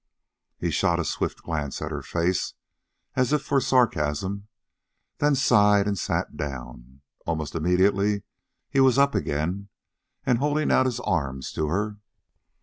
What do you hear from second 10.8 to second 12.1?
his arms to her.